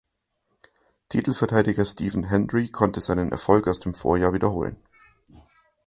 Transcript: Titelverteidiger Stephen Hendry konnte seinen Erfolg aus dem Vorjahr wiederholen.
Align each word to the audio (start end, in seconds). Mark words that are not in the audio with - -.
Titelverteidiger 1.09 1.85
Stephen 1.85 2.23
Hendry 2.23 2.69
konnte 2.69 3.01
seinen 3.01 3.31
Erfolg 3.31 3.67
aus 3.67 3.81
dem 3.81 3.93
Vorjahr 3.93 4.33
wiederholen. 4.33 4.77